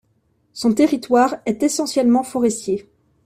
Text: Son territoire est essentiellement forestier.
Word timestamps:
Son 0.53 0.73
territoire 0.73 1.35
est 1.45 1.61
essentiellement 1.61 2.23
forestier. 2.23 2.89